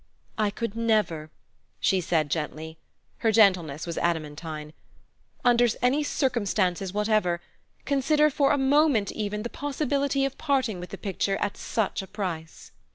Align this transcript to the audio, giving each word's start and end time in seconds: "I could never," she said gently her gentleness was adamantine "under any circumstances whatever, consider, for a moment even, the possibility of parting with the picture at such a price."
"I 0.39 0.49
could 0.49 0.75
never," 0.75 1.29
she 1.79 2.01
said 2.01 2.31
gently 2.31 2.79
her 3.19 3.31
gentleness 3.31 3.85
was 3.85 3.99
adamantine 3.99 4.73
"under 5.45 5.67
any 5.79 6.01
circumstances 6.01 6.91
whatever, 6.91 7.39
consider, 7.85 8.31
for 8.31 8.51
a 8.51 8.57
moment 8.57 9.11
even, 9.11 9.43
the 9.43 9.49
possibility 9.51 10.25
of 10.25 10.39
parting 10.39 10.79
with 10.79 10.89
the 10.89 10.97
picture 10.97 11.37
at 11.37 11.55
such 11.55 12.01
a 12.01 12.07
price." 12.07 12.71